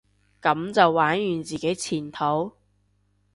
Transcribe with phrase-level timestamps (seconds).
[0.41, 2.53] 噉就玩完自己前途？